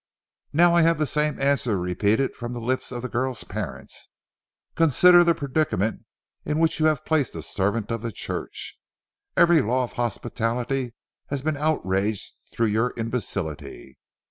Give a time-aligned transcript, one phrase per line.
[0.51, 4.09] Now I have the same answer repeated from the lips of the girl's parents.
[4.73, 6.05] Consider the predicament
[6.43, 8.79] in which you have placed a servant of the Church.
[9.37, 10.95] Every law of hospitality
[11.27, 13.99] has been outraged through your imbecility.